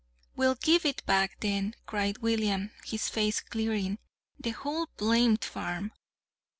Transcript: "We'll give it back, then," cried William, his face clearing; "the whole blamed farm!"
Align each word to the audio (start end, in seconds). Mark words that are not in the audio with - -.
"We'll 0.35 0.55
give 0.55 0.83
it 0.83 1.05
back, 1.05 1.41
then," 1.41 1.75
cried 1.85 2.23
William, 2.23 2.71
his 2.83 3.07
face 3.07 3.39
clearing; 3.39 3.99
"the 4.39 4.49
whole 4.49 4.87
blamed 4.97 5.43
farm!" 5.43 5.91